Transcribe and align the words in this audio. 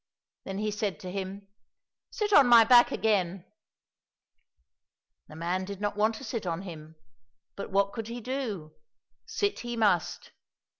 Then 0.45 0.57
he 0.57 0.71
said 0.71 0.99
to 1.01 1.11
him," 1.11 1.47
Sit 2.09 2.33
on 2.33 2.47
my 2.47 2.63
back 2.63 2.91
again!" 2.91 3.45
The 5.29 5.35
man 5.35 5.63
did 5.63 5.79
not 5.79 5.95
want 5.95 6.15
to 6.15 6.23
sit 6.23 6.47
on 6.47 6.63
him, 6.63 6.95
but 7.55 7.69
what 7.69 7.93
could 7.93 8.07
he 8.07 8.19
do? 8.19 8.73
Sit 9.27 9.59
he 9.59 9.77
must. 9.77 10.31